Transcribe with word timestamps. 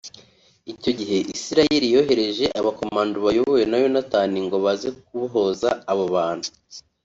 Icyo 0.73 0.91
gihe 0.99 1.17
Israel 1.35 1.83
yohereje 1.93 2.45
abakomando 2.59 3.17
bayobowe 3.25 3.61
na 3.69 3.77
Yonatan 3.83 4.31
ngo 4.45 4.57
baze 4.65 4.89
kubohoza 5.05 5.69
abo 5.91 6.05
bantu 6.15 6.49